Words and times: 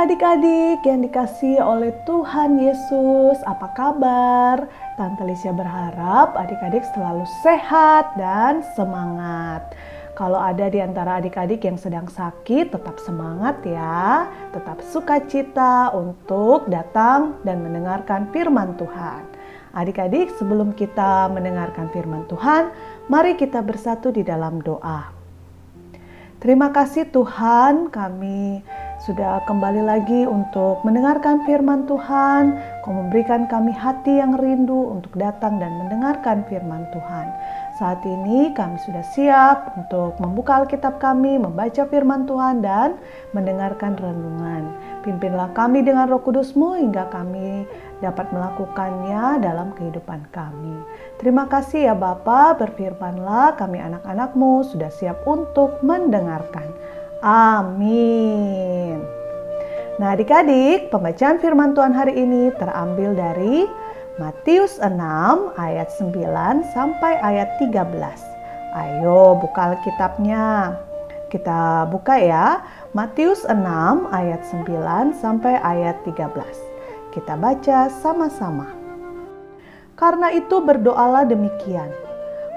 Adik-adik 0.00 0.80
yang 0.88 1.04
dikasih 1.04 1.60
oleh 1.60 1.92
Tuhan 2.08 2.56
Yesus, 2.56 3.36
apa 3.44 3.68
kabar? 3.76 4.64
Tante 4.96 5.20
Lisha 5.28 5.52
berharap 5.52 6.32
adik-adik 6.40 6.80
selalu 6.96 7.28
sehat 7.44 8.08
dan 8.16 8.64
semangat. 8.72 9.76
Kalau 10.16 10.40
ada 10.40 10.72
di 10.72 10.80
antara 10.80 11.20
adik-adik 11.20 11.68
yang 11.68 11.76
sedang 11.76 12.08
sakit, 12.08 12.72
tetap 12.72 12.96
semangat 13.04 13.60
ya. 13.60 14.24
Tetap 14.56 14.80
sukacita 14.88 15.92
untuk 15.92 16.72
datang 16.72 17.36
dan 17.44 17.60
mendengarkan 17.60 18.32
firman 18.32 18.80
Tuhan. 18.80 19.20
Adik-adik, 19.76 20.32
sebelum 20.40 20.72
kita 20.72 21.28
mendengarkan 21.28 21.92
firman 21.92 22.24
Tuhan, 22.24 22.72
mari 23.12 23.36
kita 23.36 23.60
bersatu 23.60 24.08
di 24.08 24.24
dalam 24.24 24.64
doa. 24.64 25.12
Terima 26.40 26.72
kasih 26.72 27.04
Tuhan, 27.12 27.92
kami 27.92 28.64
sudah 29.00 29.40
kembali 29.48 29.80
lagi 29.80 30.28
untuk 30.28 30.84
mendengarkan 30.84 31.40
firman 31.48 31.88
Tuhan. 31.88 32.52
Kau 32.84 32.92
memberikan 32.92 33.48
kami 33.48 33.72
hati 33.72 34.20
yang 34.20 34.36
rindu 34.36 34.92
untuk 34.92 35.16
datang 35.16 35.56
dan 35.56 35.72
mendengarkan 35.80 36.44
firman 36.52 36.84
Tuhan. 36.92 37.32
Saat 37.80 38.04
ini 38.04 38.52
kami 38.52 38.76
sudah 38.84 39.00
siap 39.16 39.72
untuk 39.72 40.20
membuka 40.20 40.60
Alkitab 40.60 41.00
kami, 41.00 41.40
membaca 41.40 41.88
firman 41.88 42.28
Tuhan 42.28 42.60
dan 42.60 43.00
mendengarkan 43.32 43.96
renungan. 43.96 44.68
Pimpinlah 45.00 45.48
kami 45.56 45.80
dengan 45.80 46.04
roh 46.12 46.20
kudusmu 46.20 46.76
hingga 46.76 47.08
kami 47.08 47.64
dapat 48.04 48.28
melakukannya 48.36 49.40
dalam 49.40 49.72
kehidupan 49.80 50.28
kami. 50.28 50.76
Terima 51.16 51.48
kasih 51.48 51.88
ya 51.88 51.94
Bapa, 51.96 52.52
berfirmanlah 52.60 53.56
kami 53.56 53.80
anak-anakmu 53.80 54.60
sudah 54.68 54.92
siap 54.92 55.24
untuk 55.24 55.80
mendengarkan. 55.80 56.68
Amin. 57.20 58.96
Nah 60.00 60.16
adik-adik, 60.16 60.88
pembacaan 60.88 61.36
firman 61.36 61.76
Tuhan 61.76 61.92
hari 61.92 62.16
ini 62.16 62.48
terambil 62.56 63.12
dari 63.12 63.68
Matius 64.16 64.80
6 64.80 64.96
ayat 65.60 65.92
9 66.00 66.64
sampai 66.72 67.20
ayat 67.20 67.60
13. 67.60 67.92
Ayo 68.72 69.36
buka 69.36 69.76
Alkitabnya. 69.76 70.80
Kita 71.28 71.84
buka 71.92 72.16
ya. 72.16 72.64
Matius 72.96 73.44
6 73.44 74.08
ayat 74.08 74.40
9 74.48 75.12
sampai 75.20 75.60
ayat 75.60 76.00
13. 76.08 76.24
Kita 77.12 77.36
baca 77.36 77.92
sama-sama. 78.00 78.72
Karena 79.92 80.32
itu 80.32 80.56
berdoalah 80.64 81.28
demikian. 81.28 81.92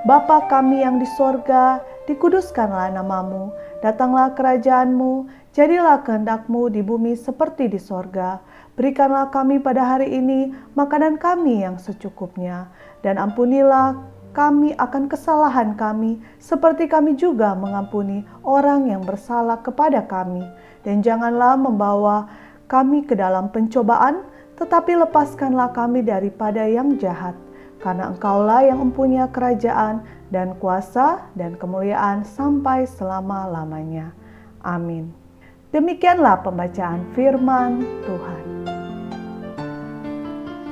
Bapa 0.07 0.47
kami 0.47 0.87
yang 0.87 1.03
di 1.03 1.07
sorga, 1.19 1.83
dikuduskanlah 2.09 2.91
namamu, 2.91 3.53
datanglah 3.79 4.35
kerajaanmu, 4.35 5.27
jadilah 5.55 6.03
kehendakmu 6.03 6.67
di 6.71 6.83
bumi 6.83 7.15
seperti 7.15 7.71
di 7.71 7.79
sorga. 7.79 8.43
Berikanlah 8.73 9.29
kami 9.29 9.61
pada 9.61 9.85
hari 9.85 10.09
ini 10.09 10.49
makanan 10.73 11.21
kami 11.21 11.61
yang 11.61 11.77
secukupnya, 11.77 12.67
dan 13.05 13.21
ampunilah 13.21 14.01
kami 14.33 14.73
akan 14.81 15.05
kesalahan 15.05 15.77
kami, 15.77 16.17
seperti 16.41 16.89
kami 16.89 17.13
juga 17.13 17.53
mengampuni 17.53 18.25
orang 18.41 18.89
yang 18.89 19.05
bersalah 19.05 19.61
kepada 19.61 20.01
kami. 20.09 20.41
Dan 20.81 21.05
janganlah 21.05 21.53
membawa 21.53 22.25
kami 22.65 23.05
ke 23.05 23.13
dalam 23.13 23.53
pencobaan, 23.53 24.25
tetapi 24.57 24.97
lepaskanlah 25.05 25.69
kami 25.69 26.01
daripada 26.01 26.65
yang 26.65 26.97
jahat, 26.97 27.37
karena 27.83 28.07
Engkaulah 28.07 28.63
yang 28.63 28.79
mempunyai 28.79 29.27
kerajaan 29.27 30.07
dan 30.31 30.55
kuasa 30.55 31.27
dan 31.35 31.59
kemuliaan 31.59 32.23
sampai 32.23 32.87
selama-lamanya. 32.87 34.15
Amin. 34.63 35.11
Demikianlah 35.75 36.39
pembacaan 36.39 37.03
firman 37.11 37.83
Tuhan. 38.07 38.43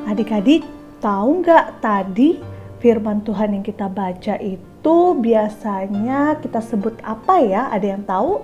Adik-adik, 0.08 0.64
tahu 1.04 1.44
nggak 1.44 1.84
tadi 1.84 2.40
firman 2.80 3.20
Tuhan 3.28 3.60
yang 3.60 3.66
kita 3.68 3.92
baca 3.92 4.40
itu 4.40 4.98
biasanya 5.20 6.40
kita 6.40 6.64
sebut 6.64 6.96
apa 7.04 7.44
ya? 7.44 7.68
Ada 7.76 7.88
yang 7.92 8.04
tahu? 8.08 8.40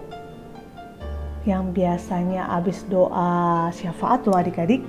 Yang 1.47 1.63
biasanya 1.71 2.43
habis 2.51 2.83
doa 2.91 3.71
syafaat 3.71 4.27
loh 4.27 4.35
adik-adik 4.35 4.83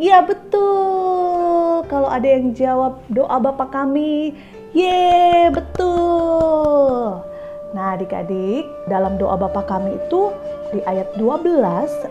Iya 0.00 0.24
betul. 0.24 0.99
Kalau 1.90 2.06
ada 2.06 2.22
yang 2.22 2.54
jawab 2.54 3.02
doa 3.10 3.42
Bapak 3.42 3.74
kami, 3.74 4.30
ye 4.70 5.50
betul. 5.50 7.18
Nah 7.74 7.98
adik-adik, 7.98 8.62
dalam 8.86 9.18
doa 9.18 9.34
Bapak 9.34 9.66
kami 9.66 9.98
itu 9.98 10.30
di 10.70 10.78
ayat 10.86 11.18
12 11.18 11.50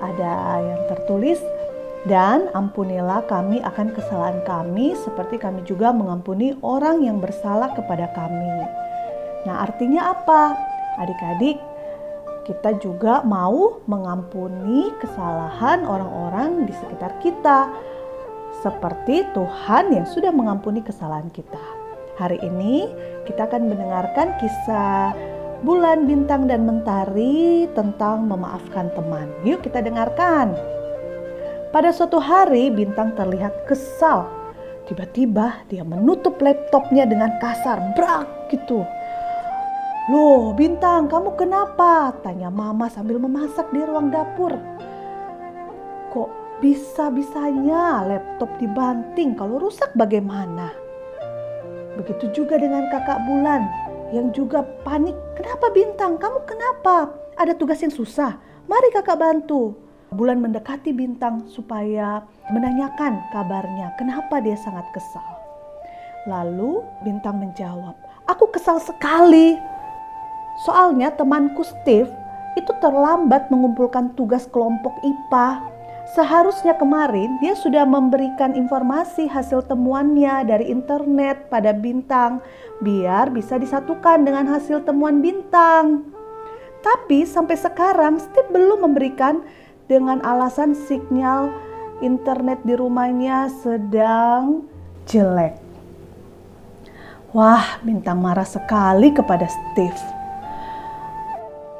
ada 0.03 0.59
yang 0.59 0.83
tertulis 0.91 1.39
dan 2.11 2.51
ampunilah 2.51 3.23
kami 3.31 3.63
akan 3.63 3.95
kesalahan 3.95 4.43
kami 4.43 4.99
seperti 4.99 5.39
kami 5.39 5.63
juga 5.63 5.95
mengampuni 5.95 6.59
orang 6.59 6.99
yang 7.07 7.23
bersalah 7.23 7.71
kepada 7.71 8.11
kami. 8.11 8.67
Nah 9.47 9.63
artinya 9.63 10.11
apa? 10.11 10.59
Adik-adik, 10.99 11.55
kita 12.43 12.75
juga 12.83 13.23
mau 13.23 13.79
mengampuni 13.87 14.91
kesalahan 14.99 15.87
orang-orang 15.87 16.67
di 16.67 16.75
sekitar 16.75 17.15
kita, 17.23 17.71
seperti 18.59 19.23
Tuhan 19.31 19.95
yang 19.95 20.05
sudah 20.07 20.31
mengampuni 20.35 20.83
kesalahan 20.83 21.31
kita. 21.31 21.59
Hari 22.19 22.43
ini 22.43 22.91
kita 23.23 23.47
akan 23.47 23.71
mendengarkan 23.71 24.35
kisah 24.39 25.15
bulan, 25.63 26.07
bintang, 26.07 26.47
dan 26.47 26.67
mentari 26.67 27.67
tentang 27.75 28.27
memaafkan 28.27 28.91
teman. 28.95 29.27
Yuk, 29.43 29.63
kita 29.63 29.83
dengarkan. 29.83 30.55
Pada 31.69 31.93
suatu 31.93 32.19
hari, 32.19 32.71
bintang 32.71 33.15
terlihat 33.15 33.67
kesal. 33.67 34.27
Tiba-tiba 34.89 35.63
dia 35.69 35.85
menutup 35.85 36.41
laptopnya 36.41 37.05
dengan 37.05 37.37
kasar, 37.37 37.93
brak 37.93 38.49
gitu. 38.49 38.81
Loh 40.09 40.57
Bintang 40.57 41.05
kamu 41.05 41.37
kenapa? 41.37 42.17
Tanya 42.25 42.49
mama 42.49 42.89
sambil 42.89 43.21
memasak 43.21 43.69
di 43.69 43.85
ruang 43.85 44.09
dapur. 44.09 44.57
Kok 46.09 46.48
bisa-bisanya 46.59 48.03
laptop 48.07 48.51
dibanting 48.59 49.35
kalau 49.35 49.59
rusak 49.59 49.91
bagaimana? 49.95 50.71
Begitu 51.95 52.43
juga 52.43 52.55
dengan 52.59 52.87
kakak 52.91 53.23
Bulan 53.27 53.67
yang 54.15 54.31
juga 54.31 54.63
panik. 54.87 55.15
Kenapa 55.35 55.71
Bintang? 55.71 56.15
Kamu 56.19 56.43
kenapa? 56.47 57.11
Ada 57.35 57.55
tugas 57.55 57.79
yang 57.83 57.91
susah. 57.91 58.39
Mari 58.67 58.91
kakak 58.91 59.19
bantu. 59.19 59.75
Bulan 60.09 60.41
mendekati 60.41 60.89
Bintang 60.95 61.45
supaya 61.51 62.25
menanyakan 62.49 63.21
kabarnya. 63.29 63.93
Kenapa 63.99 64.41
dia 64.41 64.57
sangat 64.57 64.87
kesal? 64.95 65.27
Lalu 66.27 66.81
Bintang 67.05 67.39
menjawab, 67.39 67.95
Aku 68.29 68.45
kesal 68.53 68.77
sekali. 68.77 69.57
Soalnya 70.61 71.09
temanku 71.17 71.65
Steve 71.65 72.13
itu 72.53 72.69
terlambat 72.77 73.49
mengumpulkan 73.49 74.13
tugas 74.13 74.45
kelompok 74.53 74.93
IPA. 75.01 75.65
Seharusnya 76.09 76.73
kemarin 76.73 77.37
dia 77.37 77.53
sudah 77.53 77.85
memberikan 77.85 78.57
informasi 78.57 79.29
hasil 79.29 79.69
temuannya 79.69 80.41
dari 80.41 80.65
internet 80.73 81.53
pada 81.53 81.69
Bintang 81.69 82.41
biar 82.81 83.29
bisa 83.29 83.61
disatukan 83.61 84.25
dengan 84.25 84.49
hasil 84.49 84.81
temuan 84.89 85.21
Bintang. 85.21 86.09
Tapi 86.81 87.29
sampai 87.29 87.53
sekarang 87.53 88.17
Steve 88.17 88.49
belum 88.49 88.89
memberikan 88.89 89.45
dengan 89.85 90.17
alasan 90.25 90.73
sinyal 90.73 91.53
internet 92.01 92.57
di 92.65 92.73
rumahnya 92.73 93.53
sedang 93.61 94.65
jelek. 95.05 95.61
Wah, 97.37 97.77
Bintang 97.85 98.17
marah 98.17 98.49
sekali 98.49 99.13
kepada 99.13 99.45
Steve. 99.45 100.01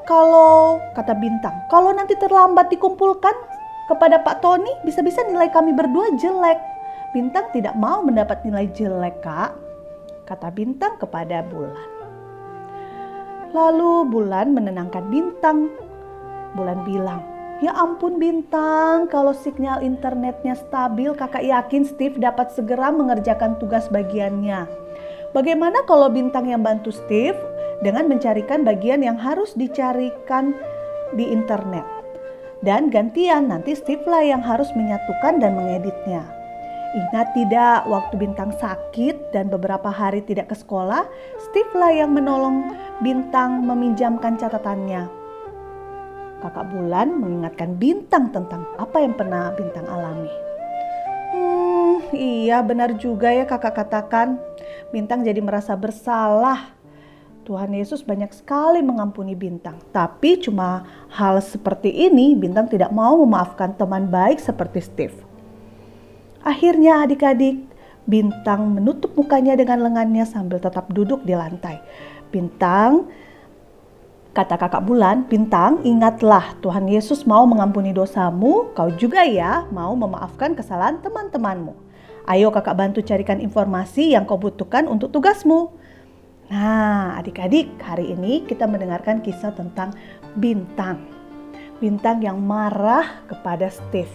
Kalau 0.06 0.78
kata 0.94 1.18
Bintang, 1.18 1.66
kalau 1.74 1.90
nanti 1.98 2.14
terlambat 2.14 2.70
dikumpulkan 2.70 3.34
kepada 3.90 4.22
Pak 4.22 4.46
Tony, 4.46 4.70
bisa-bisa 4.86 5.26
nilai 5.26 5.50
kami 5.50 5.74
berdua 5.74 6.14
jelek. 6.14 6.62
Bintang 7.10 7.50
tidak 7.50 7.74
mau 7.74 8.06
mendapat 8.06 8.46
nilai 8.46 8.70
jelek, 8.70 9.26
Kak. 9.26 9.58
Kata 10.30 10.54
Bintang 10.54 11.02
kepada 11.02 11.42
Bulan. 11.42 11.90
Lalu 13.50 14.06
Bulan 14.14 14.54
menenangkan 14.54 15.10
Bintang. 15.10 15.74
Bulan 16.54 16.86
bilang, 16.86 17.26
Ya 17.66 17.74
ampun 17.76 18.22
Bintang, 18.22 19.10
kalau 19.10 19.34
sinyal 19.34 19.82
internetnya 19.82 20.54
stabil, 20.54 21.12
kakak 21.18 21.44
yakin 21.44 21.84
Steve 21.84 22.22
dapat 22.22 22.54
segera 22.54 22.94
mengerjakan 22.94 23.58
tugas 23.58 23.90
bagiannya. 23.90 24.70
Bagaimana 25.34 25.84
kalau 25.90 26.08
Bintang 26.14 26.48
yang 26.48 26.62
bantu 26.62 26.94
Steve 26.94 27.36
dengan 27.82 28.08
mencarikan 28.08 28.64
bagian 28.64 29.04
yang 29.04 29.18
harus 29.20 29.58
dicarikan 29.58 30.56
di 31.18 31.26
internet. 31.28 31.99
Dan 32.60 32.92
gantian 32.92 33.48
nanti 33.48 33.72
Steve 33.72 34.04
lah 34.04 34.20
yang 34.20 34.44
harus 34.44 34.68
menyatukan 34.76 35.40
dan 35.40 35.56
mengeditnya. 35.56 36.28
Ingat 36.90 37.38
tidak 37.38 37.86
waktu 37.86 38.18
Bintang 38.18 38.50
sakit 38.58 39.30
dan 39.30 39.48
beberapa 39.48 39.94
hari 39.94 40.26
tidak 40.26 40.50
ke 40.50 40.56
sekolah, 40.58 41.06
Steve 41.38 41.72
lah 41.78 41.94
yang 41.94 42.12
menolong 42.12 42.74
Bintang 43.00 43.62
meminjamkan 43.64 44.36
catatannya. 44.36 45.06
Kakak 46.42 46.68
Bulan 46.74 47.20
mengingatkan 47.20 47.78
Bintang 47.78 48.34
tentang 48.34 48.66
apa 48.82 48.98
yang 49.00 49.14
pernah 49.14 49.54
Bintang 49.54 49.86
alami. 49.86 50.32
Hmm, 51.30 52.10
iya 52.10 52.66
benar 52.66 52.98
juga 52.98 53.30
ya 53.30 53.46
kakak 53.46 53.86
katakan. 53.86 54.42
Bintang 54.90 55.22
jadi 55.22 55.38
merasa 55.46 55.78
bersalah. 55.78 56.74
Tuhan 57.50 57.74
Yesus 57.74 58.06
banyak 58.06 58.30
sekali 58.30 58.86
mengampuni 58.86 59.34
Bintang. 59.34 59.82
Tapi 59.90 60.38
cuma 60.38 60.86
hal 61.10 61.42
seperti 61.42 61.90
ini 61.90 62.38
Bintang 62.38 62.70
tidak 62.70 62.94
mau 62.94 63.18
memaafkan 63.26 63.74
teman 63.74 64.06
baik 64.06 64.38
seperti 64.38 64.86
Steve. 64.86 65.18
Akhirnya 66.46 67.02
adik-adik, 67.10 67.66
Bintang 68.06 68.78
menutup 68.78 69.18
mukanya 69.18 69.58
dengan 69.58 69.82
lengannya 69.82 70.30
sambil 70.30 70.62
tetap 70.62 70.94
duduk 70.94 71.26
di 71.26 71.34
lantai. 71.34 71.82
Bintang 72.30 73.10
Kata 74.30 74.62
kakak 74.62 74.86
bulan, 74.86 75.26
bintang, 75.26 75.82
ingatlah 75.82 76.54
Tuhan 76.62 76.86
Yesus 76.86 77.26
mau 77.26 77.50
mengampuni 77.50 77.90
dosamu, 77.98 78.70
kau 78.78 78.94
juga 78.94 79.26
ya 79.26 79.66
mau 79.74 79.98
memaafkan 79.98 80.54
kesalahan 80.54 81.02
teman-temanmu. 81.02 81.74
Ayo 82.30 82.54
kakak 82.54 82.78
bantu 82.78 83.02
carikan 83.02 83.42
informasi 83.42 84.14
yang 84.14 84.30
kau 84.30 84.38
butuhkan 84.38 84.86
untuk 84.86 85.10
tugasmu. 85.10 85.74
Nah, 86.50 87.14
adik-adik, 87.22 87.78
hari 87.78 88.18
ini 88.18 88.42
kita 88.42 88.66
mendengarkan 88.66 89.22
kisah 89.22 89.54
tentang 89.54 89.94
bintang. 90.34 90.98
Bintang 91.78 92.26
yang 92.26 92.42
marah 92.42 93.22
kepada 93.30 93.70
Steve. 93.70 94.10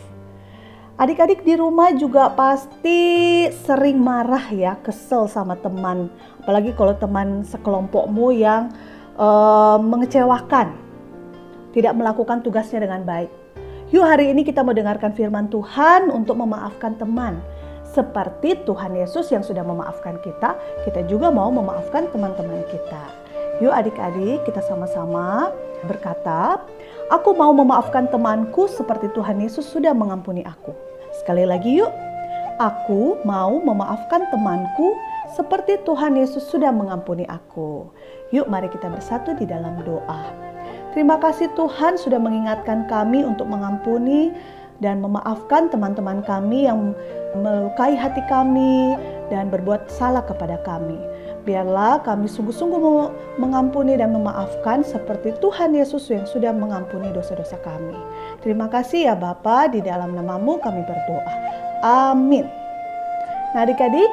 Adik-adik 0.98 1.46
di 1.46 1.54
rumah 1.54 1.94
juga 1.94 2.34
pasti 2.34 3.46
sering 3.62 4.02
marah 4.02 4.50
ya, 4.50 4.75
kesel 4.82 5.31
sama 5.31 5.54
teman. 5.62 6.10
Apalagi 6.42 6.75
kalau 6.75 6.98
teman 6.98 7.46
sekelompokmu 7.46 8.34
yang 8.34 8.75
uh, 9.14 9.78
mengecewakan, 9.78 10.75
tidak 11.70 11.94
melakukan 11.94 12.42
tugasnya 12.42 12.82
dengan 12.82 13.06
baik. 13.06 13.30
Yuk 13.94 14.02
hari 14.02 14.34
ini 14.34 14.42
kita 14.42 14.66
mau 14.66 14.75
dengarkan 14.75 15.14
firman 15.14 15.46
Tuhan 15.54 16.10
untuk 16.10 16.34
memaafkan 16.34 16.98
teman. 16.98 17.38
Seperti 17.94 18.58
Tuhan 18.67 18.99
Yesus 18.99 19.31
yang 19.31 19.46
sudah 19.46 19.62
memaafkan 19.62 20.19
kita, 20.19 20.58
kita 20.82 21.06
juga 21.06 21.31
mau 21.31 21.46
memaafkan 21.55 22.11
teman-teman 22.11 22.67
kita. 22.67 23.02
Yuk 23.62 23.70
adik-adik 23.70 24.43
kita 24.43 24.58
sama-sama 24.67 25.55
berkata, 25.87 26.58
Aku 27.14 27.38
mau 27.38 27.55
memaafkan 27.55 28.11
temanku 28.11 28.67
seperti 28.67 29.06
Tuhan 29.14 29.38
Yesus 29.38 29.70
sudah 29.70 29.94
mengampuni 29.94 30.43
aku. 30.43 30.75
Sekali 31.23 31.46
lagi 31.46 31.79
yuk, 31.79 31.94
aku 32.58 33.23
mau 33.23 33.62
memaafkan 33.62 34.26
temanku 34.35 34.99
seperti 35.38 35.79
Tuhan 35.87 36.19
Yesus 36.19 36.43
sudah 36.50 36.75
mengampuni 36.75 37.23
aku. 37.31 37.87
Yuk 38.35 38.50
mari 38.50 38.67
kita 38.75 38.90
bersatu 38.90 39.38
di 39.38 39.47
dalam 39.47 39.79
doa. 39.87 40.35
Terima 40.90 41.14
kasih 41.23 41.47
Tuhan 41.55 41.94
sudah 41.94 42.19
mengingatkan 42.19 42.90
kami 42.90 43.23
untuk 43.23 43.47
mengampuni 43.47 44.35
dan 44.82 45.03
memaafkan 45.03 45.71
teman-teman 45.71 46.25
kami 46.26 46.67
yang 46.67 46.94
melukai 47.38 47.94
hati 47.94 48.23
kami 48.26 48.99
dan 49.31 49.50
berbuat 49.50 49.91
salah 49.91 50.23
kepada 50.23 50.59
kami. 50.67 50.99
Biarlah 51.44 52.00
kami 52.00 52.25
sungguh-sungguh 52.25 52.81
mengampuni 53.37 54.00
dan 54.00 54.17
memaafkan 54.17 54.81
seperti 54.81 55.37
Tuhan 55.44 55.76
Yesus 55.76 56.09
yang 56.09 56.25
sudah 56.25 56.56
mengampuni 56.56 57.12
dosa-dosa 57.12 57.61
kami. 57.61 57.97
Terima 58.41 58.67
kasih 58.73 59.12
ya 59.12 59.15
Bapa, 59.15 59.69
di 59.69 59.85
dalam 59.85 60.17
namamu 60.17 60.56
kami 60.65 60.81
berdoa. 60.88 61.35
Amin. 61.85 62.49
Nah 63.53 63.61
adik-adik, 63.61 64.09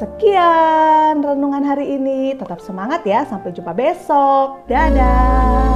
Sekian 0.00 1.20
renungan 1.20 1.62
hari 1.62 1.94
ini. 2.00 2.32
Tetap 2.34 2.58
semangat 2.58 3.04
ya. 3.04 3.28
Sampai 3.28 3.52
jumpa 3.52 3.76
besok. 3.76 4.64
Dadah. 4.66 5.71